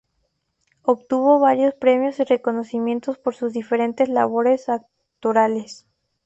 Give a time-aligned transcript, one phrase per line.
[0.81, 5.85] Obtuvo varios premios y reconocimientos por sus diferentes labores actorales.